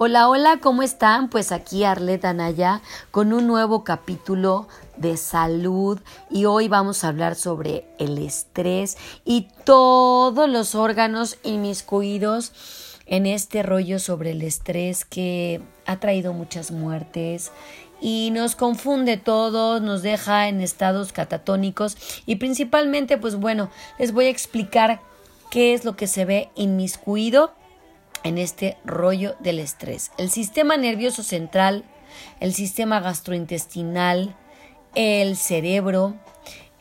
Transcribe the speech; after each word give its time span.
Hola, 0.00 0.28
hola, 0.28 0.60
¿cómo 0.62 0.84
están? 0.84 1.28
Pues 1.28 1.50
aquí 1.50 1.82
Arleta 1.82 2.32
Naya 2.32 2.82
con 3.10 3.32
un 3.32 3.48
nuevo 3.48 3.82
capítulo 3.82 4.68
de 4.96 5.16
salud 5.16 5.98
y 6.30 6.44
hoy 6.44 6.68
vamos 6.68 7.02
a 7.02 7.08
hablar 7.08 7.34
sobre 7.34 7.84
el 7.98 8.16
estrés 8.18 8.96
y 9.24 9.48
todos 9.64 10.48
los 10.48 10.76
órganos 10.76 11.38
inmiscuidos 11.42 12.52
en 13.06 13.26
este 13.26 13.64
rollo 13.64 13.98
sobre 13.98 14.30
el 14.30 14.42
estrés 14.42 15.04
que 15.04 15.62
ha 15.84 15.98
traído 15.98 16.32
muchas 16.32 16.70
muertes 16.70 17.50
y 18.00 18.30
nos 18.32 18.54
confunde 18.54 19.16
todo, 19.16 19.80
nos 19.80 20.02
deja 20.02 20.46
en 20.46 20.60
estados 20.60 21.12
catatónicos 21.12 21.96
y 22.24 22.36
principalmente 22.36 23.18
pues 23.18 23.34
bueno, 23.34 23.68
les 23.98 24.12
voy 24.12 24.26
a 24.26 24.30
explicar 24.30 25.00
qué 25.50 25.74
es 25.74 25.84
lo 25.84 25.96
que 25.96 26.06
se 26.06 26.24
ve 26.24 26.50
inmiscuido 26.54 27.52
en 28.24 28.38
este 28.38 28.76
rollo 28.84 29.36
del 29.40 29.58
estrés. 29.58 30.10
El 30.18 30.30
sistema 30.30 30.76
nervioso 30.76 31.22
central, 31.22 31.84
el 32.40 32.54
sistema 32.54 33.00
gastrointestinal, 33.00 34.34
el 34.94 35.36
cerebro, 35.36 36.16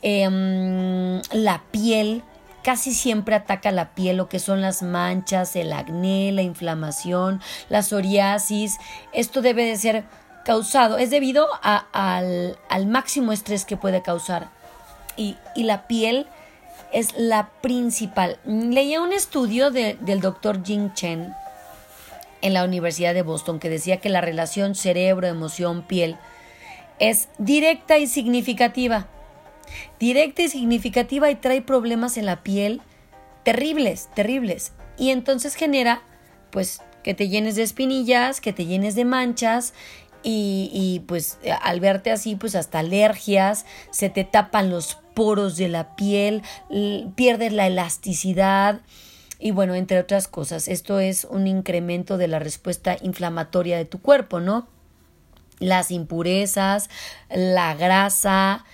em, 0.01 1.21
la 1.31 1.63
piel, 1.71 2.23
casi 2.63 2.93
siempre 2.93 3.35
ataca 3.35 3.71
la 3.71 3.93
piel, 3.93 4.17
lo 4.17 4.29
que 4.29 4.39
son 4.39 4.61
las 4.61 4.83
manchas, 4.83 5.55
el 5.55 5.71
acné, 5.71 6.31
la 6.31 6.41
inflamación, 6.41 7.41
la 7.69 7.81
psoriasis. 7.81 8.77
Esto 9.13 9.41
debe 9.41 9.65
de 9.65 9.77
ser 9.77 10.03
causado, 10.43 10.97
es 10.97 11.09
debido 11.09 11.47
al, 11.61 12.57
máximo 12.87 13.31
estrés 13.31 13.65
que 13.65 13.77
puede 13.77 14.01
causar. 14.01 14.49
Y, 15.15 15.35
y 15.55 15.63
la 15.63 15.87
piel 15.87 16.27
es 16.93 17.13
la 17.17 17.49
principal. 17.61 18.39
Leía 18.45 19.01
un 19.01 19.13
estudio 19.13 19.71
del 19.71 20.19
doctor 20.21 20.63
Jing 20.63 20.93
Chen 20.93 21.33
en 22.41 22.53
la 22.53 22.63
Universidad 22.63 23.13
de 23.13 23.21
Boston 23.21 23.59
que 23.59 23.69
decía 23.69 23.97
que 23.97 24.09
la 24.09 24.21
relación 24.21 24.75
cerebro, 24.75 25.27
emoción, 25.27 25.83
piel 25.83 26.17
es 26.99 27.29
directa 27.37 27.97
y 27.97 28.07
significativa. 28.07 29.07
Directa 29.99 30.43
y 30.43 30.49
significativa 30.49 31.29
y 31.29 31.35
trae 31.35 31.61
problemas 31.61 32.17
en 32.17 32.25
la 32.25 32.43
piel 32.43 32.81
terribles, 33.43 34.09
terribles. 34.13 34.73
Y 34.97 35.11
entonces 35.11 35.55
genera, 35.55 36.01
pues, 36.51 36.81
que 37.03 37.13
te 37.13 37.29
llenes 37.29 37.55
de 37.55 37.63
espinillas, 37.63 38.41
que 38.41 38.53
te 38.53 38.65
llenes 38.65 38.95
de 38.95 39.05
manchas 39.05 39.73
y, 40.29 41.03
pues 41.07 41.37
al 41.61 41.79
verte 41.79 42.11
así, 42.11 42.35
pues 42.35 42.55
hasta 42.55 42.79
alergias, 42.79 43.65
se 43.91 44.09
te 44.09 44.25
tapan 44.25 44.69
los 44.69 44.97
poros 45.13 45.55
de 45.55 45.69
la 45.69 45.95
piel, 45.95 46.43
pierdes 47.15 47.53
la 47.53 47.67
elasticidad 47.67 48.81
y 49.39 49.51
bueno, 49.51 49.73
entre 49.73 49.99
otras 49.99 50.27
cosas. 50.27 50.67
Esto 50.67 50.99
es 50.99 51.25
un 51.29 51.47
incremento 51.47 52.17
de 52.17 52.27
la 52.27 52.39
respuesta 52.39 52.97
inflamatoria 53.01 53.77
de 53.77 53.85
tu 53.85 54.01
cuerpo, 54.01 54.41
¿no? 54.41 54.67
Las 55.59 55.91
impurezas, 55.91 56.89
la 57.29 57.73
grasa, 57.75 58.65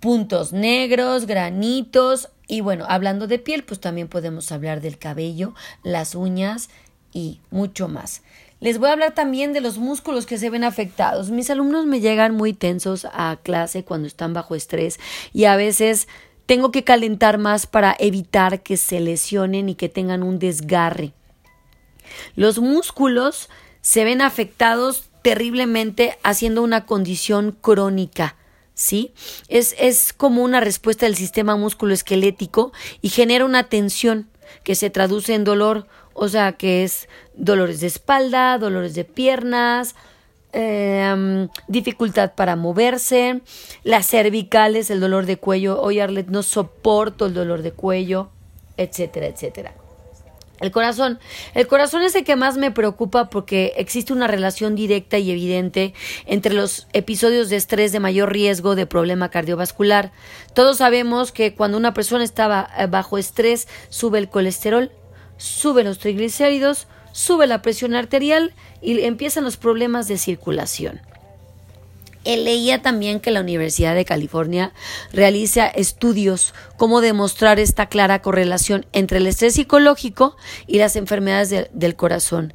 puntos 0.00 0.52
negros, 0.52 1.26
granitos 1.26 2.30
y 2.48 2.60
bueno, 2.60 2.86
hablando 2.88 3.28
de 3.28 3.38
piel, 3.38 3.62
pues 3.62 3.78
también 3.78 4.08
podemos 4.08 4.50
hablar 4.50 4.80
del 4.80 4.98
cabello, 4.98 5.54
las 5.84 6.16
uñas 6.16 6.70
y 7.12 7.40
mucho 7.50 7.88
más. 7.88 8.22
Les 8.60 8.78
voy 8.78 8.88
a 8.88 8.92
hablar 8.92 9.14
también 9.14 9.52
de 9.52 9.60
los 9.60 9.78
músculos 9.78 10.26
que 10.26 10.36
se 10.36 10.50
ven 10.50 10.64
afectados. 10.64 11.30
Mis 11.30 11.48
alumnos 11.48 11.86
me 11.86 12.00
llegan 12.00 12.34
muy 12.34 12.52
tensos 12.52 13.06
a 13.12 13.38
clase 13.42 13.84
cuando 13.84 14.08
están 14.08 14.32
bajo 14.34 14.56
estrés 14.56 14.98
y 15.32 15.44
a 15.44 15.54
veces 15.54 16.08
tengo 16.46 16.72
que 16.72 16.82
calentar 16.82 17.38
más 17.38 17.66
para 17.66 17.94
evitar 17.98 18.62
que 18.62 18.76
se 18.76 18.98
lesionen 19.00 19.68
y 19.68 19.76
que 19.76 19.88
tengan 19.88 20.24
un 20.24 20.40
desgarre. 20.40 21.12
Los 22.34 22.58
músculos 22.58 23.48
se 23.80 24.04
ven 24.04 24.22
afectados 24.22 25.10
terriblemente 25.22 26.18
haciendo 26.24 26.62
una 26.62 26.84
condición 26.84 27.56
crónica. 27.60 28.36
¿Sí? 28.74 29.12
Es, 29.48 29.74
es 29.78 30.12
como 30.12 30.42
una 30.42 30.60
respuesta 30.60 31.04
del 31.06 31.16
sistema 31.16 31.56
musculoesquelético 31.56 32.72
y 33.02 33.08
genera 33.08 33.44
una 33.44 33.64
tensión 33.64 34.28
que 34.62 34.76
se 34.76 34.88
traduce 34.88 35.34
en 35.34 35.44
dolor 35.44 35.86
o 36.18 36.28
sea 36.28 36.52
que 36.52 36.84
es 36.84 37.08
dolores 37.34 37.80
de 37.80 37.86
espalda, 37.86 38.58
dolores 38.58 38.94
de 38.94 39.04
piernas, 39.04 39.94
em, 40.52 41.48
dificultad 41.68 42.34
para 42.34 42.56
moverse, 42.56 43.40
las 43.84 44.06
cervicales, 44.06 44.90
el 44.90 45.00
dolor 45.00 45.26
de 45.26 45.36
cuello, 45.36 45.80
oye 45.80 46.02
Arlet, 46.02 46.28
no 46.28 46.42
soporto 46.42 47.26
el 47.26 47.34
dolor 47.34 47.62
de 47.62 47.72
cuello, 47.72 48.30
etcétera, 48.76 49.26
etcétera. 49.26 49.74
El 50.60 50.72
corazón. 50.72 51.20
El 51.54 51.68
corazón 51.68 52.02
es 52.02 52.16
el 52.16 52.24
que 52.24 52.34
más 52.34 52.56
me 52.56 52.72
preocupa 52.72 53.30
porque 53.30 53.74
existe 53.76 54.12
una 54.12 54.26
relación 54.26 54.74
directa 54.74 55.16
y 55.18 55.30
evidente 55.30 55.94
entre 56.26 56.52
los 56.52 56.88
episodios 56.92 57.48
de 57.48 57.56
estrés 57.56 57.92
de 57.92 58.00
mayor 58.00 58.32
riesgo 58.32 58.74
de 58.74 58.86
problema 58.86 59.30
cardiovascular. 59.30 60.10
Todos 60.54 60.78
sabemos 60.78 61.30
que 61.30 61.54
cuando 61.54 61.78
una 61.78 61.94
persona 61.94 62.24
está 62.24 62.68
eh, 62.76 62.86
bajo 62.86 63.18
estrés 63.18 63.68
sube 63.88 64.18
el 64.18 64.28
colesterol, 64.28 64.90
sube 65.38 65.84
los 65.84 65.98
triglicéridos, 65.98 66.86
sube 67.12 67.46
la 67.46 67.62
presión 67.62 67.94
arterial 67.94 68.52
y 68.82 69.00
empiezan 69.00 69.44
los 69.44 69.56
problemas 69.56 70.06
de 70.06 70.18
circulación. 70.18 71.00
Él 72.24 72.44
leía 72.44 72.82
también 72.82 73.20
que 73.20 73.30
la 73.30 73.40
Universidad 73.40 73.94
de 73.94 74.04
California 74.04 74.72
realiza 75.12 75.66
estudios 75.66 76.52
cómo 76.76 77.00
demostrar 77.00 77.58
esta 77.58 77.86
clara 77.86 78.20
correlación 78.20 78.84
entre 78.92 79.18
el 79.18 79.26
estrés 79.26 79.54
psicológico 79.54 80.36
y 80.66 80.76
las 80.78 80.96
enfermedades 80.96 81.70
del 81.72 81.96
corazón. 81.96 82.52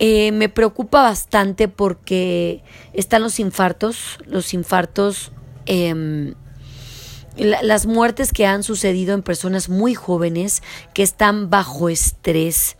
Eh, 0.00 0.32
me 0.32 0.48
preocupa 0.48 1.02
bastante 1.02 1.68
porque 1.68 2.62
están 2.92 3.22
los 3.22 3.38
infartos, 3.40 4.18
los 4.26 4.52
infartos 4.54 5.32
las 7.44 7.86
muertes 7.86 8.32
que 8.32 8.46
han 8.46 8.62
sucedido 8.62 9.14
en 9.14 9.22
personas 9.22 9.68
muy 9.68 9.94
jóvenes 9.94 10.62
que 10.94 11.02
están 11.02 11.50
bajo 11.50 11.88
estrés. 11.88 12.76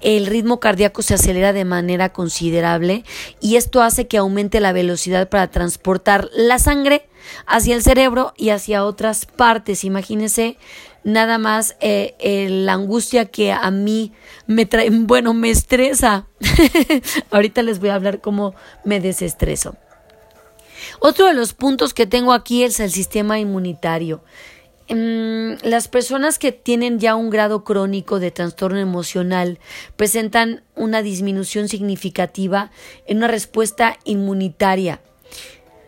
El 0.00 0.26
ritmo 0.26 0.60
cardíaco 0.60 1.02
se 1.02 1.14
acelera 1.14 1.52
de 1.52 1.64
manera 1.64 2.12
considerable 2.12 3.04
y 3.40 3.56
esto 3.56 3.82
hace 3.82 4.06
que 4.06 4.18
aumente 4.18 4.60
la 4.60 4.72
velocidad 4.72 5.28
para 5.28 5.50
transportar 5.50 6.28
la 6.34 6.58
sangre 6.58 7.08
hacia 7.46 7.74
el 7.74 7.82
cerebro 7.82 8.34
y 8.36 8.50
hacia 8.50 8.84
otras 8.84 9.26
partes. 9.26 9.84
Imagínense 9.84 10.58
nada 11.04 11.38
más 11.38 11.76
eh, 11.80 12.48
la 12.50 12.72
angustia 12.72 13.26
que 13.26 13.52
a 13.52 13.70
mí 13.70 14.12
me 14.46 14.66
trae, 14.66 14.90
bueno, 14.92 15.34
me 15.34 15.50
estresa. 15.50 16.26
Ahorita 17.30 17.62
les 17.62 17.78
voy 17.78 17.90
a 17.90 17.94
hablar 17.94 18.20
cómo 18.20 18.54
me 18.84 19.00
desestreso. 19.00 19.76
Otro 21.00 21.26
de 21.26 21.34
los 21.34 21.52
puntos 21.52 21.94
que 21.94 22.06
tengo 22.06 22.32
aquí 22.32 22.64
es 22.64 22.80
el 22.80 22.90
sistema 22.90 23.38
inmunitario. 23.38 24.22
Mm, 24.90 25.54
las 25.62 25.88
personas 25.88 26.38
que 26.38 26.52
tienen 26.52 26.98
ya 26.98 27.14
un 27.14 27.30
grado 27.30 27.64
crónico 27.64 28.20
de 28.20 28.30
trastorno 28.30 28.78
emocional 28.78 29.58
presentan 29.96 30.62
una 30.74 31.00
disminución 31.00 31.68
significativa 31.68 32.70
en 33.06 33.18
una 33.18 33.28
respuesta 33.28 33.96
inmunitaria, 34.04 35.00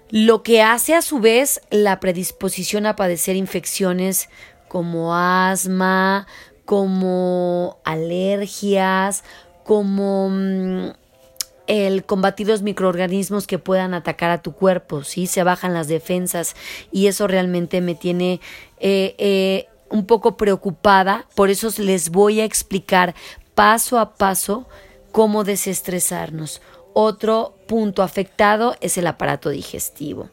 lo 0.08 0.42
que 0.42 0.62
hace 0.62 0.94
a 0.94 1.02
su 1.02 1.18
vez 1.18 1.60
la 1.70 2.00
predisposición 2.00 2.86
a 2.86 2.96
padecer 2.96 3.36
infecciones 3.36 4.30
como 4.66 5.14
asma, 5.14 6.26
como 6.64 7.78
alergias, 7.84 9.24
como 9.62 10.30
mm, 10.30 10.92
el 11.66 12.04
combatir 12.04 12.46
los 12.48 12.62
microorganismos 12.62 13.46
que 13.46 13.58
puedan 13.58 13.94
atacar 13.94 14.30
a 14.30 14.42
tu 14.42 14.52
cuerpo, 14.52 15.04
¿sí? 15.04 15.26
Se 15.26 15.42
bajan 15.42 15.74
las 15.74 15.88
defensas 15.88 16.54
y 16.92 17.06
eso 17.06 17.26
realmente 17.26 17.80
me 17.80 17.94
tiene 17.94 18.40
eh, 18.78 19.14
eh, 19.18 19.66
un 19.90 20.06
poco 20.06 20.36
preocupada, 20.36 21.26
por 21.34 21.50
eso 21.50 21.68
les 21.78 22.10
voy 22.10 22.40
a 22.40 22.44
explicar 22.44 23.14
paso 23.54 23.98
a 23.98 24.14
paso 24.14 24.66
cómo 25.12 25.44
desestresarnos. 25.44 26.60
Otro 26.92 27.54
punto 27.66 28.02
afectado 28.02 28.76
es 28.80 28.96
el 28.98 29.06
aparato 29.06 29.50
digestivo. 29.50 30.30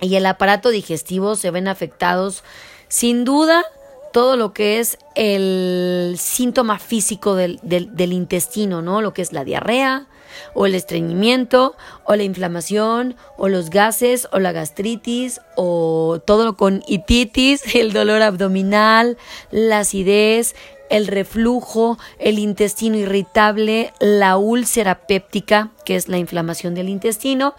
Y 0.00 0.16
el 0.16 0.26
aparato 0.26 0.70
digestivo 0.70 1.36
se 1.36 1.50
ven 1.50 1.68
afectados 1.68 2.44
sin 2.88 3.24
duda 3.24 3.64
todo 4.12 4.36
lo 4.36 4.52
que 4.52 4.78
es 4.78 4.98
el 5.14 6.16
síntoma 6.18 6.78
físico 6.78 7.34
del, 7.34 7.58
del 7.62 8.12
intestino, 8.12 8.80
¿no? 8.80 9.02
Lo 9.02 9.12
que 9.12 9.22
es 9.22 9.32
la 9.32 9.44
diarrea, 9.44 10.06
o 10.54 10.66
el 10.66 10.74
estreñimiento, 10.74 11.76
o 12.04 12.14
la 12.14 12.22
inflamación, 12.22 13.16
o 13.36 13.48
los 13.48 13.70
gases, 13.70 14.28
o 14.32 14.38
la 14.38 14.52
gastritis, 14.52 15.40
o 15.56 16.20
todo 16.24 16.56
con 16.56 16.82
ititis, 16.86 17.62
el 17.74 17.92
dolor 17.92 18.22
abdominal, 18.22 19.16
la 19.50 19.80
acidez, 19.80 20.54
el 20.90 21.06
reflujo, 21.06 21.98
el 22.18 22.38
intestino 22.38 22.96
irritable, 22.96 23.92
la 24.00 24.36
úlcera 24.36 25.06
péptica, 25.06 25.72
que 25.84 25.96
es 25.96 26.08
la 26.08 26.18
inflamación 26.18 26.74
del 26.74 26.88
intestino, 26.88 27.54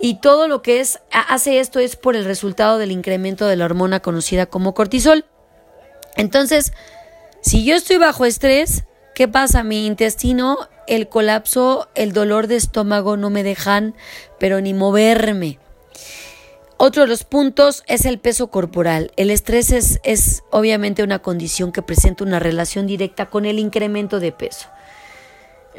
y 0.00 0.20
todo 0.20 0.48
lo 0.48 0.62
que 0.62 0.80
es 0.80 1.00
hace 1.10 1.58
esto 1.58 1.80
es 1.80 1.96
por 1.96 2.14
el 2.14 2.24
resultado 2.24 2.78
del 2.78 2.92
incremento 2.92 3.46
de 3.46 3.56
la 3.56 3.64
hormona 3.64 4.00
conocida 4.00 4.46
como 4.46 4.72
cortisol. 4.72 5.24
Entonces, 6.16 6.72
si 7.40 7.64
yo 7.64 7.74
estoy 7.74 7.96
bajo 7.96 8.24
estrés, 8.24 8.84
¿qué 9.14 9.26
pasa? 9.26 9.64
Mi 9.64 9.86
intestino 9.86 10.68
el 10.88 11.08
colapso, 11.08 11.88
el 11.94 12.12
dolor 12.12 12.46
de 12.46 12.56
estómago 12.56 13.16
no 13.16 13.30
me 13.30 13.42
dejan, 13.42 13.94
pero 14.38 14.60
ni 14.60 14.74
moverme. 14.74 15.58
Otro 16.78 17.02
de 17.02 17.08
los 17.08 17.24
puntos 17.24 17.82
es 17.86 18.04
el 18.04 18.18
peso 18.18 18.48
corporal. 18.48 19.10
El 19.16 19.30
estrés 19.30 19.72
es, 19.72 20.00
es 20.04 20.44
obviamente 20.50 21.02
una 21.02 21.18
condición 21.18 21.72
que 21.72 21.82
presenta 21.82 22.24
una 22.24 22.38
relación 22.38 22.86
directa 22.86 23.26
con 23.26 23.46
el 23.46 23.58
incremento 23.58 24.20
de 24.20 24.32
peso. 24.32 24.68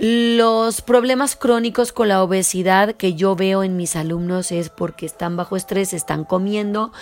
Los 0.01 0.81
problemas 0.81 1.35
crónicos 1.35 1.91
con 1.91 2.07
la 2.07 2.23
obesidad 2.23 2.95
que 2.95 3.15
yo 3.15 3.35
veo 3.35 3.63
en 3.63 3.75
mis 3.75 3.97
alumnos 3.97 4.53
es 4.53 4.69
porque 4.69 5.05
están 5.05 5.35
bajo 5.35 5.57
estrés, 5.57 5.91
están 5.91 6.23
comiendo 6.23 6.93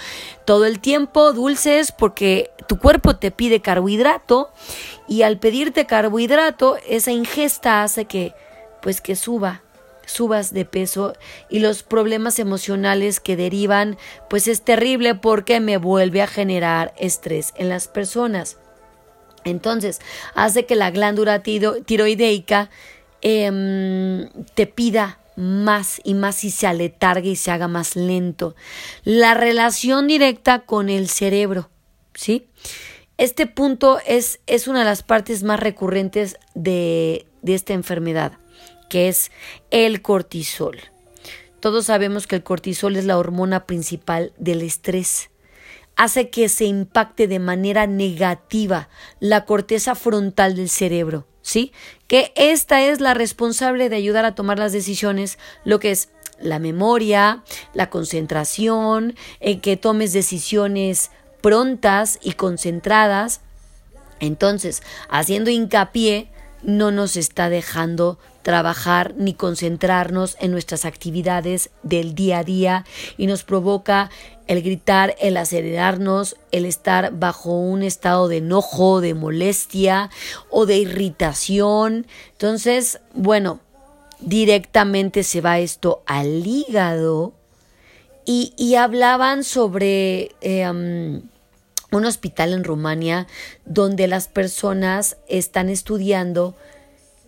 todo 0.46 0.66
el 0.66 0.80
tiempo 0.80 1.32
dulces 1.32 1.92
porque 1.92 2.50
tu 2.68 2.80
cuerpo 2.80 3.16
te 3.16 3.30
pide 3.30 3.62
carbohidrato 3.62 4.50
y 5.08 5.22
al 5.22 5.38
pedirte 5.38 5.86
carbohidrato 5.86 6.78
esa 6.88 7.12
ingesta 7.12 7.84
hace 7.84 8.06
que 8.06 8.34
pues 8.82 9.00
que 9.00 9.16
suba 9.16 9.62
subas 10.08 10.52
de 10.52 10.66
peso 10.66 11.14
y 11.50 11.60
los 11.60 11.84
problemas 11.84 12.40
emocionales 12.40 13.20
que 13.20 13.36
derivan 13.36 13.98
pues 14.28 14.48
es 14.48 14.64
terrible 14.64 15.14
porque 15.14 15.60
me 15.60 15.78
vuelve 15.78 16.24
a 16.24 16.28
generar 16.28 16.96
estrés 16.98 17.54
en 17.58 17.70
las 17.70 17.88
personas. 17.88 18.58
Entonces, 19.50 20.00
hace 20.36 20.66
que 20.66 20.76
la 20.76 20.92
glándula 20.92 21.42
tiroideica 21.42 22.70
em, 23.22 24.30
te 24.54 24.68
pida 24.68 25.20
más 25.36 26.02
y 26.04 26.14
más 26.14 26.44
y 26.44 26.52
se 26.52 26.68
aletargue 26.68 27.30
y 27.30 27.36
se 27.36 27.52
haga 27.52 27.68
más 27.68 27.96
lento. 27.96 28.56
La 29.04 29.34
relación 29.34 30.08
directa 30.08 30.60
con 30.60 30.90
el 30.90 31.10
cerebro, 31.10 31.70
¿sí? 32.14 32.48
Este 33.18 33.48
punto 33.48 34.00
es, 34.06 34.40
es 34.48 34.68
una 34.68 34.80
de 34.80 34.86
las 34.86 35.04
partes 35.04 35.44
más 35.44 35.60
recurrentes 35.60 36.38
de, 36.54 37.26
de 37.42 37.56
esta 37.56 37.74
enfermedad, 37.74 38.34
que 38.90 39.08
es 39.08 39.32
el 39.72 40.02
cortisol. 40.02 40.80
Todos 41.60 41.86
sabemos 41.86 42.28
que 42.28 42.36
el 42.36 42.44
cortisol 42.44 42.96
es 42.96 43.06
la 43.06 43.18
hormona 43.18 43.66
principal 43.66 44.34
del 44.38 44.62
estrés 44.62 45.30
hace 45.98 46.30
que 46.30 46.48
se 46.48 46.66
impacte 46.66 47.28
de 47.28 47.40
manera 47.40 47.88
negativa 47.88 48.88
la 49.20 49.46
corteza 49.46 49.96
frontal 49.96 50.56
del 50.56 50.70
cerebro, 50.70 51.28
¿sí? 51.42 51.74
Que 52.08 52.32
esta 52.36 52.82
es 52.82 53.02
la 53.02 53.14
responsable 53.14 53.90
de 53.90 53.98
ayudar 53.98 54.24
a 54.24 54.36
tomar 54.36 54.60
las 54.60 54.72
decisiones, 54.72 55.38
lo 55.66 55.80
que 55.80 55.92
es 55.92 56.10
la 56.40 56.60
memoria, 56.60 57.44
la 57.74 57.90
concentración, 57.90 59.16
en 59.40 59.60
que 59.60 59.76
tomes 59.76 60.14
decisiones 60.14 61.12
prontas 61.42 62.20
y 62.22 62.34
concentradas. 62.34 63.42
Entonces, 64.20 64.84
haciendo 65.10 65.50
hincapié, 65.50 66.30
no 66.64 66.92
nos 66.92 67.18
está 67.18 67.50
dejando 67.50 68.18
trabajar 68.42 69.14
ni 69.18 69.34
concentrarnos 69.34 70.38
en 70.40 70.52
nuestras 70.52 70.86
actividades 70.86 71.70
del 71.84 72.16
día 72.16 72.40
a 72.40 72.44
día 72.44 72.86
y 73.18 73.28
nos 73.28 73.44
provoca 73.44 74.10
el 74.48 74.62
gritar, 74.62 75.16
el 75.20 75.36
acelerarnos, 75.36 76.38
el 76.52 76.66
estar 76.66 77.12
bajo 77.12 77.52
un 77.52 77.84
estado 77.84 78.30
de 78.30 78.38
enojo, 78.38 79.02
de 79.02 79.14
molestia 79.14 80.10
o 80.50 80.66
de 80.66 80.78
irritación. 80.78 82.08
Entonces, 82.32 83.02
bueno, 83.14 83.60
directamente 84.22 85.24
se 85.24 85.42
va 85.42 85.60
esto 85.60 86.02
al 86.06 86.48
hígado 86.48 87.34
y, 88.26 88.76
hablaban 88.76 89.44
sobre... 89.44 90.32
Eh, 90.42 91.22
un 91.92 92.06
hospital 92.06 92.54
en 92.54 92.64
Rumania 92.64 93.28
donde 93.66 94.08
las 94.08 94.28
personas 94.28 95.18
están 95.28 95.70
estudiando 95.70 96.56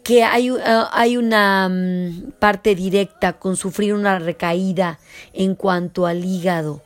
que 0.03 0.23
hay, 0.23 0.51
uh, 0.51 0.59
hay 0.91 1.17
una 1.17 1.69
mm, 1.69 2.31
parte 2.39 2.75
directa 2.75 3.33
con 3.33 3.56
sufrir 3.56 3.94
una 3.94 4.19
recaída 4.19 5.00
en 5.33 5.56
cuanto 5.56 6.07
al 6.07 6.25
hígado. 6.25 6.81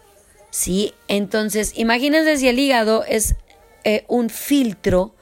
¿Sí? 0.50 0.94
Entonces, 1.08 1.74
imagínense 1.76 2.38
si 2.38 2.48
el 2.48 2.60
hígado 2.60 3.04
es 3.08 3.36
eh, 3.84 4.06
un 4.08 4.30
filtro, 4.30 5.16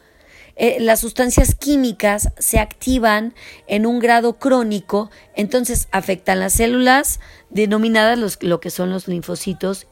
eh, 0.57 0.77
las 0.79 0.99
sustancias 0.99 1.55
químicas 1.55 2.29
se 2.37 2.59
activan 2.59 3.33
en 3.67 3.85
un 3.85 3.99
grado 3.99 4.33
crónico, 4.39 5.09
entonces 5.33 5.87
afectan 5.91 6.39
las 6.39 6.53
células 6.53 7.19
denominadas 7.49 8.19
los, 8.19 8.43
lo 8.43 8.59
que 8.59 8.69
son 8.69 8.89
los 8.89 9.07
linfocitos 9.07 9.87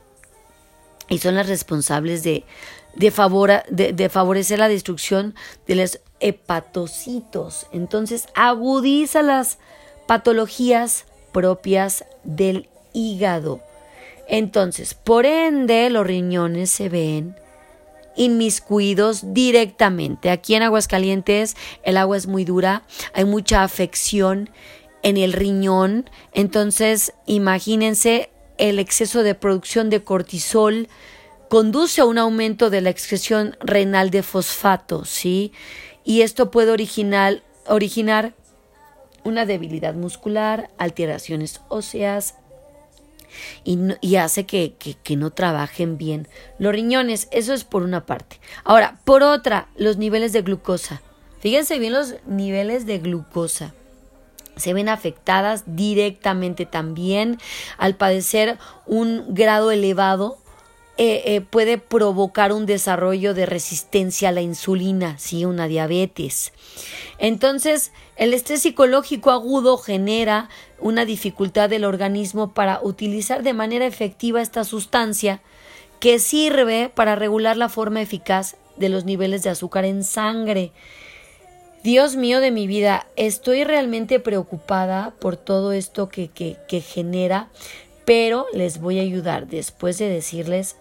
y 1.09 1.17
son 1.17 1.35
las 1.35 1.47
responsables 1.47 2.23
de, 2.23 2.45
de, 2.95 3.93
de 3.93 4.09
favorecer 4.09 4.59
la 4.59 4.67
destrucción 4.67 5.35
de 5.67 5.75
las 5.75 5.99
hepatocitos. 6.19 7.67
Entonces 7.71 8.27
agudiza 8.35 9.21
las 9.21 9.57
patologías 10.07 11.05
propias 11.31 12.05
del 12.23 12.69
hígado. 12.93 13.61
Entonces, 14.27 14.93
por 14.93 15.25
ende, 15.25 15.89
los 15.89 16.05
riñones 16.05 16.69
se 16.69 16.89
ven 16.89 17.35
inmiscuidos 18.15 19.33
directamente. 19.33 20.29
Aquí 20.29 20.53
en 20.53 20.63
Aguascalientes 20.63 21.55
el 21.83 21.97
agua 21.97 22.17
es 22.17 22.27
muy 22.27 22.43
dura, 22.43 22.83
hay 23.13 23.25
mucha 23.25 23.63
afección 23.63 24.49
en 25.03 25.17
el 25.17 25.33
riñón. 25.33 26.09
Entonces, 26.33 27.13
imagínense 27.25 28.29
el 28.59 28.77
exceso 28.77 29.23
de 29.23 29.33
producción 29.33 29.89
de 29.89 30.03
cortisol 30.03 30.87
conduce 31.49 32.01
a 32.01 32.05
un 32.05 32.19
aumento 32.19 32.69
de 32.69 32.81
la 32.81 32.91
excreción 32.91 33.57
renal 33.61 34.11
de 34.11 34.21
fosfato, 34.21 35.03
¿sí? 35.05 35.51
y 36.03 36.21
esto 36.21 36.51
puede 36.51 36.71
originar, 36.71 38.33
una 39.23 39.45
debilidad 39.45 39.93
muscular, 39.93 40.71
alteraciones 40.77 41.61
óseas 41.69 42.35
y, 43.63 44.15
hace 44.15 44.45
que, 44.47 44.73
que, 45.03 45.15
no 45.15 45.29
trabajen 45.29 45.97
bien 45.97 46.27
los 46.57 46.73
riñones. 46.73 47.27
Eso 47.31 47.53
es 47.53 47.63
por 47.63 47.83
una 47.83 48.07
parte. 48.07 48.39
Ahora, 48.63 48.99
por 49.05 49.21
otra, 49.21 49.67
los 49.75 49.97
niveles 49.97 50.33
de 50.33 50.41
glucosa. 50.41 51.01
Fíjense 51.41 51.77
bien 51.77 51.93
los 51.93 52.15
niveles 52.25 52.87
de 52.87 52.97
glucosa. 52.97 53.75
Se 54.59 54.73
ven 54.73 54.89
afectadas 54.89 55.63
directamente 55.65 56.65
también 56.65 57.37
al 57.77 57.95
padecer 57.95 58.57
un 58.85 59.33
grado 59.33 59.71
elevado 59.71 60.37
eh, 61.01 61.35
eh, 61.35 61.39
puede 61.39 61.77
provocar 61.77 62.51
un 62.51 62.65
desarrollo 62.65 63.33
de 63.33 63.45
resistencia 63.45 64.27
a 64.27 64.31
la 64.33 64.41
insulina, 64.41 65.17
¿sí? 65.17 65.45
una 65.45 65.69
diabetes. 65.69 66.51
Entonces, 67.19 67.93
el 68.17 68.33
estrés 68.33 68.63
psicológico 68.63 69.31
agudo 69.31 69.77
genera 69.77 70.49
una 70.77 71.05
dificultad 71.05 71.69
del 71.69 71.85
organismo 71.85 72.53
para 72.53 72.81
utilizar 72.83 73.43
de 73.43 73.53
manera 73.53 73.85
efectiva 73.85 74.41
esta 74.41 74.65
sustancia 74.65 75.41
que 76.01 76.19
sirve 76.19 76.91
para 76.93 77.15
regular 77.15 77.55
la 77.55 77.69
forma 77.69 78.01
eficaz 78.01 78.57
de 78.75 78.89
los 78.89 79.05
niveles 79.05 79.41
de 79.41 79.51
azúcar 79.51 79.85
en 79.85 80.03
sangre. 80.03 80.73
Dios 81.83 82.15
mío 82.15 82.41
de 82.41 82.51
mi 82.51 82.67
vida, 82.67 83.07
estoy 83.15 83.63
realmente 83.63 84.19
preocupada 84.19 85.13
por 85.19 85.37
todo 85.37 85.71
esto 85.71 86.09
que, 86.09 86.27
que, 86.27 86.57
que 86.67 86.81
genera, 86.81 87.47
pero 88.05 88.45
les 88.53 88.81
voy 88.81 88.99
a 88.99 89.03
ayudar 89.03 89.47
después 89.47 89.97
de 89.97 90.09
decirles 90.09 90.75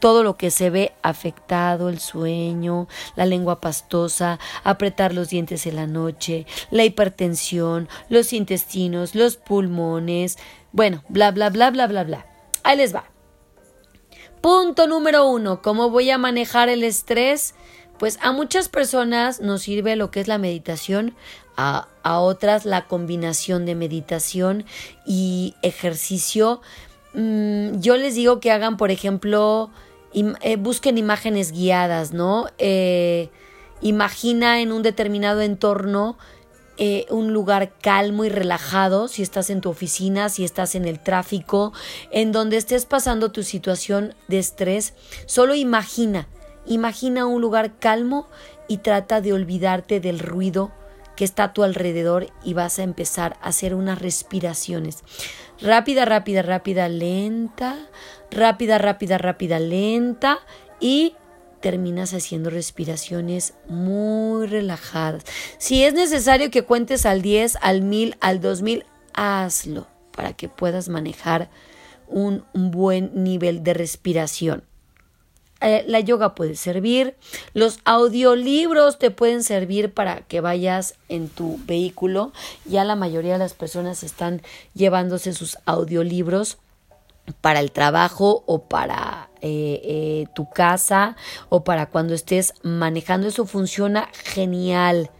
todo 0.00 0.22
lo 0.22 0.36
que 0.36 0.50
se 0.50 0.68
ve 0.68 0.92
afectado, 1.02 1.88
el 1.88 1.98
sueño, 1.98 2.88
la 3.16 3.24
lengua 3.24 3.60
pastosa, 3.60 4.38
apretar 4.62 5.14
los 5.14 5.30
dientes 5.30 5.66
en 5.66 5.76
la 5.76 5.86
noche, 5.86 6.44
la 6.70 6.84
hipertensión, 6.84 7.88
los 8.10 8.34
intestinos, 8.34 9.14
los 9.14 9.36
pulmones, 9.36 10.36
bueno, 10.72 11.02
bla, 11.08 11.30
bla, 11.30 11.48
bla, 11.50 11.70
bla, 11.70 11.86
bla, 11.86 12.04
bla. 12.04 12.26
Ahí 12.64 12.76
les 12.76 12.94
va. 12.94 13.04
Punto 14.40 14.86
número 14.86 15.26
uno, 15.26 15.62
¿cómo 15.62 15.88
voy 15.88 16.10
a 16.10 16.18
manejar 16.18 16.68
el 16.68 16.84
estrés? 16.84 17.54
Pues 17.98 18.18
a 18.22 18.32
muchas 18.32 18.68
personas 18.68 19.40
nos 19.40 19.62
sirve 19.62 19.96
lo 19.96 20.10
que 20.10 20.20
es 20.20 20.28
la 20.28 20.38
meditación, 20.38 21.14
a, 21.56 21.88
a 22.02 22.18
otras 22.18 22.64
la 22.64 22.86
combinación 22.86 23.64
de 23.66 23.74
meditación 23.74 24.64
y 25.06 25.54
ejercicio. 25.62 26.60
Mm, 27.14 27.80
yo 27.80 27.96
les 27.96 28.14
digo 28.14 28.40
que 28.40 28.50
hagan, 28.50 28.76
por 28.76 28.90
ejemplo, 28.90 29.70
eh, 30.14 30.56
busquen 30.56 30.96
imágenes 30.96 31.50
guiadas, 31.50 32.12
¿no? 32.12 32.46
Eh, 32.58 33.30
imagina 33.80 34.60
en 34.60 34.70
un 34.70 34.82
determinado 34.82 35.40
entorno 35.40 36.16
eh, 36.76 37.06
un 37.10 37.32
lugar 37.32 37.72
calmo 37.80 38.24
y 38.24 38.28
relajado, 38.28 39.06
si 39.06 39.22
estás 39.22 39.50
en 39.50 39.60
tu 39.60 39.70
oficina, 39.70 40.28
si 40.28 40.44
estás 40.44 40.74
en 40.74 40.86
el 40.86 41.00
tráfico, 41.00 41.72
en 42.10 42.32
donde 42.32 42.56
estés 42.56 42.84
pasando 42.84 43.30
tu 43.30 43.44
situación 43.44 44.14
de 44.26 44.40
estrés, 44.40 44.94
solo 45.26 45.54
imagina, 45.54 46.26
imagina 46.66 47.26
un 47.26 47.40
lugar 47.40 47.78
calmo 47.78 48.26
y 48.68 48.78
trata 48.78 49.20
de 49.20 49.32
olvidarte 49.32 50.00
del 50.00 50.18
ruido 50.18 50.72
que 51.16 51.24
está 51.24 51.44
a 51.44 51.52
tu 51.52 51.62
alrededor 51.62 52.26
y 52.42 52.54
vas 52.54 52.78
a 52.78 52.82
empezar 52.82 53.36
a 53.40 53.48
hacer 53.48 53.74
unas 53.74 54.00
respiraciones. 54.00 55.04
Rápida, 55.60 56.04
rápida, 56.04 56.42
rápida, 56.42 56.88
lenta, 56.88 57.88
rápida, 58.30 58.78
rápida, 58.78 59.18
rápida, 59.18 59.58
lenta 59.60 60.38
y 60.80 61.14
terminas 61.60 62.12
haciendo 62.12 62.50
respiraciones 62.50 63.54
muy 63.68 64.46
relajadas. 64.46 65.24
Si 65.58 65.84
es 65.84 65.94
necesario 65.94 66.50
que 66.50 66.64
cuentes 66.64 67.06
al 67.06 67.22
10, 67.22 67.58
al 67.62 67.80
1000, 67.80 68.16
al 68.20 68.40
2000, 68.40 68.84
hazlo 69.14 69.86
para 70.14 70.34
que 70.34 70.48
puedas 70.48 70.88
manejar 70.88 71.48
un, 72.06 72.44
buen 72.52 73.10
nivel 73.14 73.62
de 73.62 73.74
respiración. 73.74 74.64
Eh, 75.64 75.84
la 75.88 76.00
yoga 76.00 76.34
puede 76.34 76.56
servir, 76.56 77.16
los 77.54 77.78
audiolibros 77.84 78.98
te 78.98 79.10
pueden 79.10 79.42
servir 79.42 79.94
para 79.94 80.20
que 80.20 80.42
vayas 80.42 80.94
en 81.08 81.30
tu 81.30 81.58
vehículo. 81.64 82.32
Ya 82.66 82.84
la 82.84 82.96
mayoría 82.96 83.34
de 83.34 83.38
las 83.38 83.54
personas 83.54 84.02
están 84.02 84.42
llevándose 84.74 85.32
sus 85.32 85.56
audiolibros 85.64 86.58
para 87.40 87.60
el 87.60 87.72
trabajo 87.72 88.44
o 88.46 88.64
para 88.64 89.30
eh, 89.40 89.80
eh, 89.84 90.26
tu 90.34 90.50
casa 90.50 91.16
o 91.48 91.64
para 91.64 91.86
cuando 91.86 92.12
estés 92.12 92.52
manejando. 92.62 93.28
Eso 93.28 93.46
funciona 93.46 94.10
genial. 94.24 95.10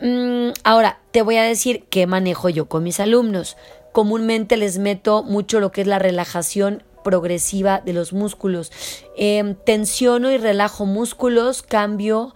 Mm, 0.00 0.50
ahora, 0.64 0.98
te 1.12 1.22
voy 1.22 1.36
a 1.36 1.44
decir 1.44 1.86
qué 1.88 2.06
manejo 2.06 2.50
yo 2.50 2.68
con 2.68 2.82
mis 2.82 3.00
alumnos. 3.00 3.56
Comúnmente 3.92 4.58
les 4.58 4.78
meto 4.78 5.22
mucho 5.22 5.60
lo 5.60 5.72
que 5.72 5.82
es 5.82 5.86
la 5.86 5.98
relajación 5.98 6.82
progresiva 7.02 7.80
de 7.80 7.92
los 7.92 8.12
músculos. 8.12 8.72
Em, 9.16 9.54
tensiono 9.54 10.30
y 10.30 10.38
relajo 10.38 10.86
músculos, 10.86 11.62
cambio 11.62 12.34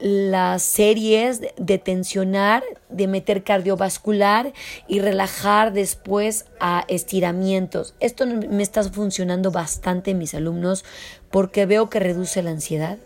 las 0.00 0.62
series 0.62 1.40
de 1.56 1.78
tensionar, 1.78 2.62
de 2.90 3.06
meter 3.06 3.42
cardiovascular 3.42 4.52
y 4.86 5.00
relajar 5.00 5.72
después 5.72 6.44
a 6.60 6.84
estiramientos. 6.88 7.94
Esto 7.98 8.26
me 8.26 8.62
está 8.62 8.82
funcionando 8.84 9.50
bastante 9.50 10.14
mis 10.14 10.34
alumnos 10.34 10.84
porque 11.30 11.64
veo 11.64 11.88
que 11.88 12.00
reduce 12.00 12.42
la 12.42 12.50
ansiedad, 12.50 12.98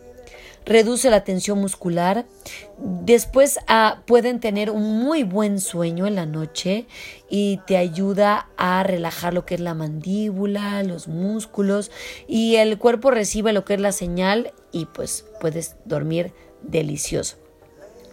reduce 0.66 1.08
la 1.08 1.24
tensión 1.24 1.60
muscular. 1.60 2.26
Después 2.78 3.58
ah, 3.68 4.02
pueden 4.06 4.40
tener 4.40 4.70
un 4.70 4.98
muy 4.98 5.22
buen 5.22 5.60
sueño 5.60 6.06
en 6.06 6.16
la 6.16 6.26
noche 6.26 6.86
y 7.30 7.60
te 7.66 7.78
ayuda 7.78 8.48
a 8.58 8.82
relajar 8.82 9.32
lo 9.32 9.46
que 9.46 9.54
es 9.54 9.60
la 9.60 9.74
mandíbula, 9.74 10.82
los 10.82 11.08
músculos 11.08 11.90
y 12.28 12.56
el 12.56 12.78
cuerpo 12.78 13.10
recibe 13.10 13.52
lo 13.52 13.64
que 13.64 13.74
es 13.74 13.80
la 13.80 13.92
señal 13.92 14.52
y 14.72 14.86
pues 14.86 15.24
puedes 15.40 15.76
dormir 15.86 16.34
delicioso. 16.62 17.36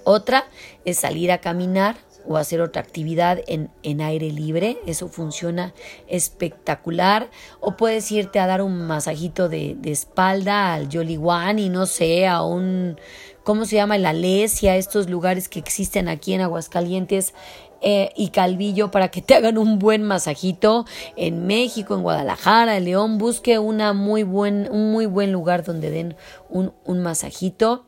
Otra 0.05 0.45
es 0.85 0.99
salir 0.99 1.31
a 1.31 1.39
caminar 1.39 1.95
o 2.27 2.37
hacer 2.37 2.61
otra 2.61 2.81
actividad 2.81 3.39
en, 3.47 3.69
en, 3.83 4.01
aire 4.01 4.31
libre, 4.31 4.77
eso 4.85 5.07
funciona 5.07 5.73
espectacular. 6.07 7.29
O 7.59 7.75
puedes 7.75 8.11
irte 8.11 8.39
a 8.39 8.47
dar 8.47 8.61
un 8.61 8.85
masajito 8.85 9.49
de, 9.49 9.77
espalda 9.85 10.73
al 10.73 10.89
Jolly 10.91 11.17
One 11.17 11.61
y 11.61 11.69
no 11.69 11.85
sé, 11.85 12.27
a 12.27 12.43
un, 12.43 12.97
¿cómo 13.43 13.65
se 13.65 13.75
llama? 13.75 13.97
La 13.97 14.09
Alesia, 14.09 14.75
estos 14.75 15.09
lugares 15.09 15.49
que 15.49 15.59
existen 15.59 16.07
aquí 16.07 16.33
en 16.33 16.41
Aguascalientes 16.41 17.33
eh, 17.81 18.11
y 18.15 18.29
Calvillo 18.29 18.91
para 18.91 19.09
que 19.09 19.21
te 19.21 19.35
hagan 19.35 19.57
un 19.57 19.77
buen 19.77 20.03
masajito 20.03 20.85
en 21.17 21.45
México, 21.45 21.95
en 21.95 22.03
Guadalajara, 22.03 22.77
en 22.77 22.85
León. 22.85 23.17
Busque 23.17 23.59
una 23.59 23.93
muy 23.93 24.23
buen, 24.23 24.69
un 24.71 24.91
muy 24.91 25.05
buen 25.05 25.33
lugar 25.33 25.63
donde 25.63 25.89
den 25.89 26.15
un, 26.49 26.73
un 26.85 27.01
masajito 27.01 27.85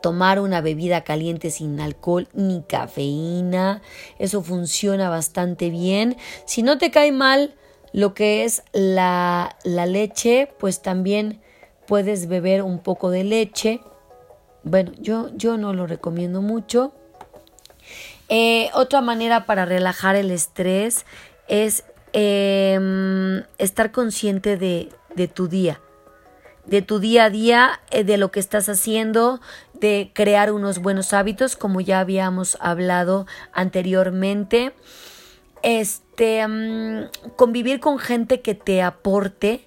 tomar 0.00 0.40
una 0.40 0.60
bebida 0.60 1.04
caliente 1.04 1.50
sin 1.50 1.80
alcohol 1.80 2.28
ni 2.32 2.62
cafeína. 2.62 3.82
Eso 4.18 4.42
funciona 4.42 5.08
bastante 5.08 5.70
bien. 5.70 6.16
Si 6.46 6.62
no 6.62 6.78
te 6.78 6.90
cae 6.90 7.12
mal 7.12 7.54
lo 7.92 8.14
que 8.14 8.44
es 8.44 8.62
la, 8.72 9.56
leche, 9.64 10.52
pues 10.58 10.82
también 10.82 11.40
puedes 11.86 12.28
beber 12.28 12.62
un 12.62 12.78
poco 12.78 13.10
de 13.10 13.24
leche. 13.24 13.80
Bueno, 14.62 14.92
yo, 14.98 15.30
yo 15.34 15.56
no 15.56 15.72
lo 15.72 15.86
recomiendo 15.86 16.42
mucho. 16.42 16.92
Eh, 18.28 18.70
otra 18.74 19.00
manera 19.00 19.46
para 19.46 19.64
relajar 19.64 20.16
el 20.16 20.30
estrés 20.30 21.06
es 21.48 21.84
em, 22.12 23.44
estar 23.58 23.92
consciente 23.92 24.56
de, 24.56 24.88
de 25.14 25.28
tu 25.28 25.48
día 25.48 25.80
de 26.66 26.82
tu 26.82 26.98
día 26.98 27.24
a 27.24 27.30
día, 27.30 27.80
eh, 27.90 28.04
de 28.04 28.18
lo 28.18 28.30
que 28.30 28.40
estás 28.40 28.68
haciendo, 28.68 29.40
de 29.80 30.10
crear 30.14 30.52
unos 30.52 30.78
buenos 30.78 31.12
hábitos, 31.12 31.56
como 31.56 31.80
ya 31.80 32.00
habíamos 32.00 32.56
hablado 32.60 33.26
anteriormente. 33.52 34.72
Este, 35.62 36.46
mm, 36.46 37.08
convivir 37.36 37.80
con 37.80 37.98
gente 37.98 38.40
que 38.40 38.54
te 38.54 38.82
aporte, 38.82 39.66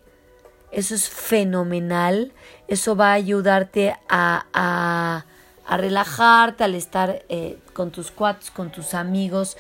eso 0.71 0.95
es 0.95 1.09
fenomenal. 1.09 2.31
Eso 2.67 2.95
va 2.95 3.11
a 3.11 3.13
ayudarte 3.13 3.95
a, 4.07 4.45
a, 4.53 5.25
a 5.65 5.77
relajarte 5.77 6.63
al 6.63 6.75
estar 6.75 7.23
eh, 7.29 7.57
con 7.73 7.91
tus 7.91 8.11
cuates, 8.11 8.51
con 8.51 8.71
tus 8.71 8.93
amigos. 8.93 9.57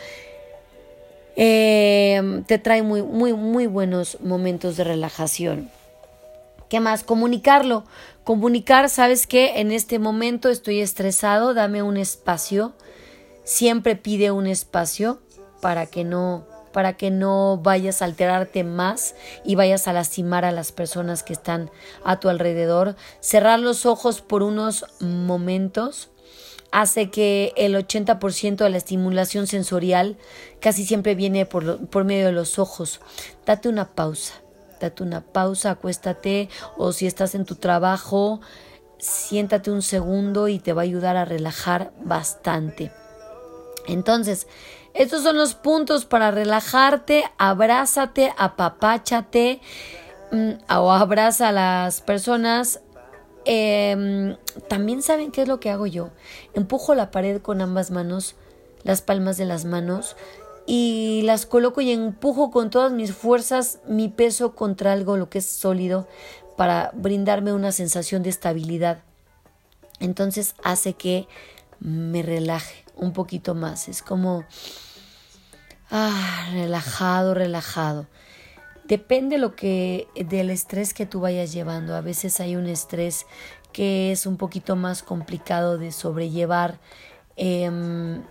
Eh, 1.35 2.43
te 2.47 2.57
trae 2.57 2.83
muy, 2.83 3.01
muy, 3.01 3.33
muy 3.33 3.65
buenos 3.65 4.19
momentos 4.21 4.77
de 4.77 4.83
relajación. 4.83 5.71
¿Qué 6.69 6.79
más? 6.79 7.03
Comunicarlo. 7.03 7.83
Comunicar, 8.23 8.89
sabes 8.89 9.25
que 9.25 9.59
en 9.59 9.71
este 9.71 9.97
momento 9.97 10.49
estoy 10.49 10.81
estresado, 10.81 11.55
dame 11.55 11.81
un 11.81 11.97
espacio. 11.97 12.73
Siempre 13.43 13.95
pide 13.95 14.29
un 14.29 14.45
espacio 14.45 15.19
para 15.61 15.87
que 15.87 16.03
no 16.03 16.45
para 16.71 16.95
que 16.97 17.09
no 17.09 17.57
vayas 17.57 18.03
a 18.03 18.05
alterarte 18.05 18.63
más 18.63 19.15
y 19.43 19.55
vayas 19.55 19.87
a 19.87 19.93
lastimar 19.93 20.45
a 20.45 20.51
las 20.51 20.71
personas 20.71 21.23
que 21.23 21.33
están 21.33 21.71
a 22.03 22.19
tu 22.19 22.29
alrededor. 22.29 22.95
Cerrar 23.21 23.59
los 23.59 23.87
ojos 23.87 24.21
por 24.21 24.43
unos 24.43 24.85
momentos 24.99 26.11
hace 26.71 27.09
que 27.09 27.53
el 27.57 27.73
80% 27.73 28.57
de 28.57 28.69
la 28.69 28.77
estimulación 28.77 29.47
sensorial 29.47 30.19
casi 30.59 30.85
siempre 30.85 31.15
viene 31.15 31.47
por, 31.47 31.87
por 31.87 32.03
medio 32.03 32.27
de 32.27 32.33
los 32.33 32.59
ojos. 32.59 33.01
Date 33.47 33.67
una 33.67 33.95
pausa 33.95 34.43
date 34.79 35.03
una 35.03 35.21
pausa, 35.21 35.71
acuéstate 35.71 36.49
o 36.77 36.91
si 36.91 37.07
estás 37.07 37.35
en 37.35 37.45
tu 37.45 37.55
trabajo, 37.55 38.41
siéntate 38.97 39.71
un 39.71 39.81
segundo 39.81 40.47
y 40.47 40.59
te 40.59 40.73
va 40.73 40.81
a 40.81 40.83
ayudar 40.83 41.17
a 41.17 41.25
relajar 41.25 41.91
bastante. 42.03 42.91
Entonces, 43.87 44.47
estos 44.93 45.23
son 45.23 45.37
los 45.37 45.55
puntos 45.55 46.05
para 46.05 46.31
relajarte, 46.31 47.23
abrázate, 47.37 48.33
apapáchate 48.37 49.61
mm, 50.31 50.51
o 50.77 50.91
abraza 50.91 51.49
a 51.49 51.51
las 51.51 52.01
personas. 52.01 52.81
Em, 53.45 54.35
también 54.67 55.01
saben 55.01 55.31
qué 55.31 55.43
es 55.43 55.47
lo 55.47 55.59
que 55.59 55.69
hago 55.69 55.87
yo. 55.87 56.09
Empujo 56.53 56.93
la 56.93 57.11
pared 57.11 57.41
con 57.41 57.61
ambas 57.61 57.91
manos, 57.91 58.35
las 58.83 59.01
palmas 59.01 59.37
de 59.37 59.45
las 59.45 59.65
manos 59.65 60.15
y 60.71 61.23
las 61.23 61.47
coloco 61.47 61.81
y 61.81 61.91
empujo 61.91 62.51
con 62.51 62.69
todas 62.69 62.91
mis 62.91 63.11
fuerzas 63.11 63.79
mi 63.87 64.07
peso 64.07 64.53
contra 64.53 64.93
algo 64.93 65.17
lo 65.17 65.27
que 65.27 65.39
es 65.39 65.47
sólido 65.47 66.07
para 66.57 66.91
brindarme 66.93 67.53
una 67.53 67.71
sensación 67.71 68.21
de 68.21 68.29
estabilidad. 68.29 69.01
Entonces 69.99 70.53
hace 70.63 70.93
que 70.93 71.27
me 71.79 72.21
relaje 72.21 72.85
un 72.95 73.13
poquito 73.13 73.55
más. 73.55 73.87
Es 73.87 74.03
como 74.03 74.43
ah, 75.89 76.49
relajado, 76.53 77.33
relajado. 77.33 78.05
Depende 78.83 79.39
lo 79.39 79.55
que 79.55 80.07
del 80.13 80.51
estrés 80.51 80.93
que 80.93 81.07
tú 81.07 81.19
vayas 81.19 81.51
llevando. 81.51 81.95
A 81.95 82.01
veces 82.01 82.39
hay 82.39 82.55
un 82.55 82.67
estrés 82.67 83.25
que 83.73 84.11
es 84.11 84.27
un 84.27 84.37
poquito 84.37 84.75
más 84.75 85.01
complicado 85.01 85.79
de 85.79 85.91
sobrellevar. 85.91 86.79
Em, 87.37 88.21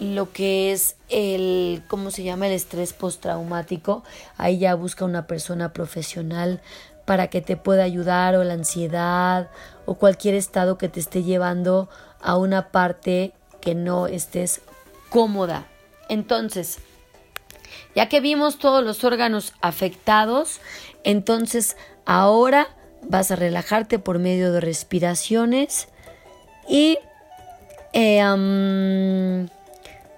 lo 0.00 0.32
que 0.32 0.72
es 0.72 0.96
el, 1.08 1.82
¿cómo 1.88 2.10
se 2.10 2.22
llama? 2.22 2.46
El 2.46 2.52
estrés 2.52 2.92
postraumático. 2.92 4.02
Ahí 4.36 4.58
ya 4.58 4.74
busca 4.74 5.04
una 5.04 5.26
persona 5.26 5.72
profesional 5.72 6.60
para 7.04 7.28
que 7.28 7.40
te 7.40 7.56
pueda 7.56 7.84
ayudar 7.84 8.34
o 8.36 8.44
la 8.44 8.54
ansiedad 8.54 9.50
o 9.86 9.94
cualquier 9.94 10.34
estado 10.34 10.78
que 10.78 10.88
te 10.88 11.00
esté 11.00 11.22
llevando 11.22 11.88
a 12.20 12.36
una 12.36 12.70
parte 12.70 13.32
que 13.60 13.74
no 13.74 14.06
estés 14.06 14.62
cómoda. 15.10 15.66
Entonces, 16.08 16.78
ya 17.94 18.08
que 18.08 18.20
vimos 18.20 18.58
todos 18.58 18.82
los 18.84 19.04
órganos 19.04 19.52
afectados, 19.60 20.60
entonces 21.04 21.76
ahora 22.06 22.68
vas 23.02 23.30
a 23.30 23.36
relajarte 23.36 23.98
por 23.98 24.18
medio 24.18 24.52
de 24.52 24.60
respiraciones 24.60 25.88
y 26.68 26.98
eh, 27.92 28.20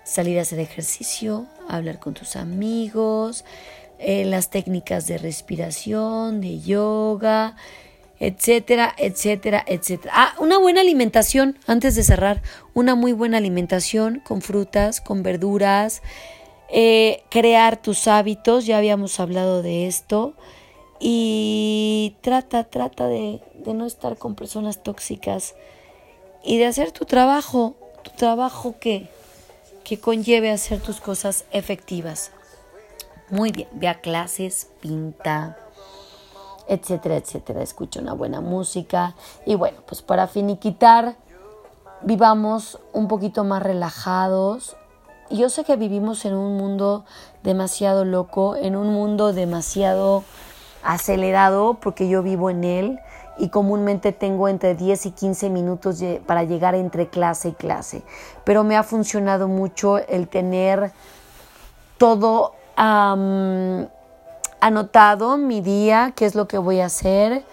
salir 0.07 0.39
a 0.39 0.43
hacer 0.43 0.61
ejercicio, 0.61 1.47
hablar 1.69 1.99
con 1.99 2.15
tus 2.15 2.37
amigos, 2.37 3.45
eh, 3.99 4.25
las 4.25 4.51
técnicas 4.51 5.07
de 5.09 5.19
respiración, 5.19 6.41
de 6.41 6.61
yoga, 6.61 7.57
etcétera, 8.21 8.95
etcétera, 8.99 9.65
etcétera. 9.67 10.13
Ah, 10.15 10.35
una 10.39 10.59
buena 10.59 10.81
alimentación, 10.81 11.59
antes 11.67 11.97
de 11.97 12.05
cerrar, 12.05 12.41
una 12.73 12.95
muy 12.95 13.13
buena 13.13 13.39
alimentación 13.39 14.21
con 14.21 14.43
frutas, 14.43 15.01
con 15.01 15.25
verduras, 15.25 16.03
eh, 16.71 17.25
crear 17.29 17.77
tus 17.83 18.07
hábitos, 18.07 18.65
ya 18.65 18.79
habíamos 18.79 19.19
hablado 19.19 19.61
de 19.61 19.89
esto, 19.89 20.35
y 21.01 22.17
trata, 22.21 22.65
trata 22.65 23.09
de, 23.09 23.41
de 23.55 23.75
no 23.75 23.87
estar 23.87 24.17
con 24.17 24.37
personas 24.37 24.83
tóxicas 24.83 25.57
y 26.45 26.59
de 26.59 26.67
hacer 26.67 26.93
tu 26.93 27.05
trabajo, 27.07 27.77
tu 28.03 28.13
trabajo 28.13 28.77
que, 28.79 29.09
que 29.87 30.01
conlleve 30.01 30.51
hacer 30.51 30.81
tus 30.81 31.01
cosas 31.01 31.45
efectivas. 31.53 32.33
Muy 33.31 33.53
bien, 33.53 33.69
ve 33.71 33.87
a 33.87 34.01
clases, 34.01 34.69
pinta, 34.81 35.57
etcétera, 36.67 37.15
etcétera. 37.15 37.63
Escucha 37.63 38.01
una 38.01 38.13
buena 38.13 38.41
música. 38.41 39.15
Y 39.45 39.55
bueno, 39.55 39.79
pues 39.87 40.03
para 40.03 40.27
finiquitar, 40.27 41.15
vivamos 42.03 42.81
un 42.93 43.07
poquito 43.07 43.45
más 43.45 43.63
relajados. 43.63 44.77
Yo 45.31 45.49
sé 45.51 45.63
que 45.63 45.77
vivimos 45.77 46.25
en 46.25 46.35
un 46.35 46.57
mundo 46.57 47.05
demasiado 47.45 48.05
loco, 48.05 48.57
en 48.57 48.75
un 48.75 48.89
mundo 48.89 49.33
demasiado 49.33 50.25
acelerado, 50.83 51.75
porque 51.75 52.09
yo 52.09 52.25
vivo 52.25 52.51
en 52.51 52.65
él 52.65 52.99
y 53.39 53.49
comúnmente 53.49 54.13
tengo 54.13 54.49
entre 54.49 54.75
10 54.75 55.07
y 55.07 55.11
15 55.11 55.51
minutos 55.51 56.03
para 56.27 56.45
llegar 56.45 56.75
entre 56.75 57.09
clase 57.09 57.51
y 57.51 57.53
clase. 57.53 58.03
Pero 58.45 58.65
me 58.65 58.77
ha 58.77 58.83
funcionado 58.83 59.49
mucho 59.49 59.99
el 59.99 60.29
tener 60.29 60.93
todo 61.99 62.55
anotado 64.61 65.37
mi 65.37 65.61
día, 65.61 66.13
qué 66.15 66.27
es 66.27 66.35
lo 66.35 66.49
que 66.49 66.59
voy 66.59 66.81
a 66.81 66.87
hacer, 66.87 67.45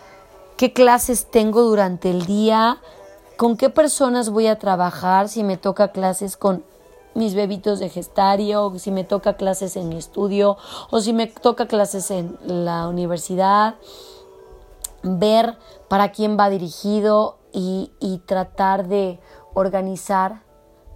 qué 0.58 0.74
clases 0.74 1.30
tengo 1.32 1.62
durante 1.62 2.10
el 2.10 2.26
día, 2.26 2.78
con 3.38 3.58
qué 3.58 3.70
personas 3.70 4.30
voy 4.30 4.48
a 4.48 4.60
trabajar, 4.60 5.30
si 5.30 5.44
me 5.44 5.58
toca 5.58 5.90
clases 5.90 6.38
con 6.38 6.64
mis 7.16 7.36
bebitos 7.36 7.80
de 7.80 7.90
gestario, 7.90 8.74
si 8.78 8.92
me 8.92 9.04
toca 9.04 9.36
clases 9.36 9.76
en 9.76 9.90
mi 9.90 9.98
estudio 9.98 10.58
o 10.90 11.00
si 11.00 11.14
me 11.14 11.28
toca 11.28 11.68
clases 11.68 12.10
en 12.12 12.38
la 12.46 12.88
universidad, 12.88 13.76
ver 15.04 15.58
para 15.90 16.12
quién 16.12 16.38
va 16.40 16.50
dirigido 16.50 17.40
y, 17.52 17.92
y 18.00 18.20
tratar 18.20 18.88
de 18.88 19.20
organizar, 19.54 20.44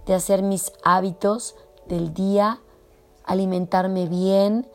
de 0.06 0.14
hacer 0.14 0.42
mis 0.42 0.72
hábitos 0.82 1.54
del 1.86 2.12
día 2.12 2.60
alimentarme 3.28 4.06
bien 4.06 4.66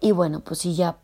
y 0.00 0.12
bueno, 0.12 0.40
pues 0.40 0.60
si 0.60 0.74
ya 0.74 0.98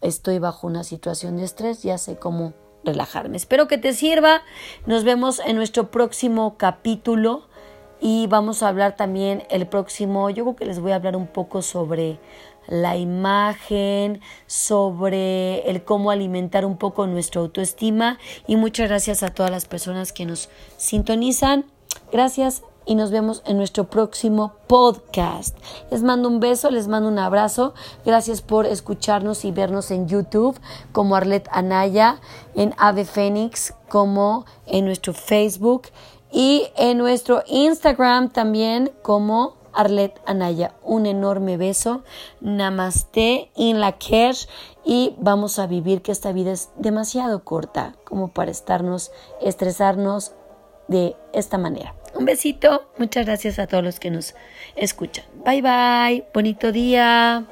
estoy 0.00 0.38
bajo 0.38 0.66
una 0.66 0.82
situación 0.82 1.36
de 1.36 1.44
estrés, 1.44 1.82
ya 1.82 1.98
sé 1.98 2.16
cómo 2.16 2.54
relajarme. 2.84 3.36
Espero 3.36 3.68
que 3.68 3.76
te 3.76 3.92
sirva. 3.92 4.42
Nos 4.86 5.04
vemos 5.04 5.40
en 5.44 5.56
nuestro 5.56 5.90
próximo 5.90 6.56
capítulo 6.56 7.48
y 8.00 8.26
vamos 8.28 8.62
a 8.62 8.68
hablar 8.68 8.96
también 8.96 9.44
el 9.50 9.66
próximo, 9.66 10.30
yo 10.30 10.44
creo 10.44 10.56
que 10.56 10.66
les 10.66 10.80
voy 10.80 10.92
a 10.92 10.96
hablar 10.96 11.16
un 11.16 11.26
poco 11.26 11.62
sobre 11.62 12.18
la 12.68 12.96
imagen, 12.96 14.20
sobre 14.46 15.68
el 15.70 15.84
cómo 15.84 16.10
alimentar 16.10 16.64
un 16.64 16.76
poco 16.76 17.06
nuestra 17.06 17.40
autoestima 17.40 18.18
y 18.46 18.56
muchas 18.56 18.88
gracias 18.88 19.22
a 19.22 19.28
todas 19.28 19.50
las 19.50 19.66
personas 19.66 20.12
que 20.12 20.26
nos 20.26 20.48
sintonizan. 20.76 21.64
Gracias 22.12 22.62
y 22.86 22.94
nos 22.94 23.10
vemos 23.10 23.42
en 23.44 23.58
nuestro 23.58 23.90
próximo 23.90 24.52
podcast. 24.68 25.58
Les 25.90 26.02
mando 26.02 26.28
un 26.28 26.40
beso, 26.40 26.70
les 26.70 26.86
mando 26.86 27.08
un 27.08 27.18
abrazo. 27.18 27.74
Gracias 28.04 28.40
por 28.40 28.64
escucharnos 28.64 29.44
y 29.44 29.50
vernos 29.50 29.90
en 29.90 30.06
YouTube 30.06 30.58
como 30.92 31.16
Arlet 31.16 31.48
Anaya, 31.50 32.20
en 32.54 32.74
Ave 32.78 33.04
Fénix 33.04 33.74
como 33.88 34.46
en 34.66 34.84
nuestro 34.84 35.12
Facebook 35.12 35.88
y 36.32 36.68
en 36.76 36.98
nuestro 36.98 37.42
Instagram 37.46 38.30
también 38.30 38.92
como 39.02 39.55
Arlet 39.76 40.20
Anaya. 40.26 40.74
Un 40.82 41.06
enorme 41.06 41.56
beso. 41.56 42.02
Namaste 42.40 43.50
in 43.54 43.80
la 43.80 43.92
cash 43.92 44.46
y 44.84 45.14
vamos 45.18 45.58
a 45.58 45.66
vivir 45.66 46.02
que 46.02 46.12
esta 46.12 46.32
vida 46.32 46.52
es 46.52 46.70
demasiado 46.76 47.44
corta 47.44 47.94
como 48.04 48.28
para 48.28 48.50
estarnos, 48.50 49.12
estresarnos 49.40 50.32
de 50.88 51.16
esta 51.32 51.58
manera. 51.58 51.94
Un 52.14 52.24
besito, 52.24 52.88
muchas 52.96 53.26
gracias 53.26 53.58
a 53.58 53.66
todos 53.66 53.84
los 53.84 54.00
que 54.00 54.10
nos 54.10 54.34
escuchan. 54.74 55.24
Bye 55.44 55.62
bye, 55.62 56.26
bonito 56.32 56.72
día. 56.72 57.46